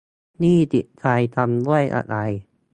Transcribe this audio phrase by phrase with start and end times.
[0.41, 1.05] นี่จิตใจ
[1.35, 2.15] ทำด้วยอะไร